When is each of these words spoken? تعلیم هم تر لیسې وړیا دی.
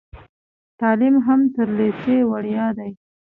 تعلیم 0.79 1.15
هم 1.25 1.41
تر 1.55 1.67
لیسې 1.77 2.17
وړیا 2.29 2.67
دی. 2.77 2.91